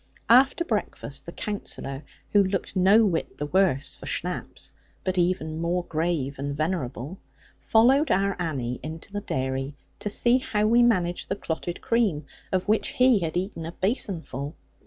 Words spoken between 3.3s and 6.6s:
the worse for schnapps, but even more grave and